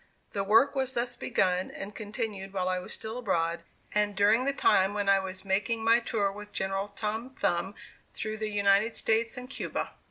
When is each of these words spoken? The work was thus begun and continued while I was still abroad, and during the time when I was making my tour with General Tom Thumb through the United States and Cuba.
The 0.31 0.43
work 0.43 0.73
was 0.73 0.95
thus 0.95 1.15
begun 1.15 1.69
and 1.69 1.93
continued 1.93 2.53
while 2.53 2.67
I 2.67 2.79
was 2.79 2.91
still 2.91 3.19
abroad, 3.19 3.61
and 3.93 4.15
during 4.15 4.45
the 4.45 4.51
time 4.51 4.95
when 4.95 5.07
I 5.07 5.19
was 5.19 5.45
making 5.45 5.83
my 5.83 5.99
tour 5.99 6.31
with 6.31 6.51
General 6.53 6.87
Tom 6.87 7.29
Thumb 7.29 7.75
through 8.15 8.37
the 8.37 8.49
United 8.49 8.95
States 8.95 9.37
and 9.37 9.47
Cuba. 9.47 9.91